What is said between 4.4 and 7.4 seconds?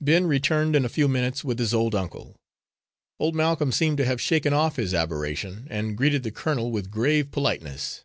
off his aberration, and greeted the colonel with grave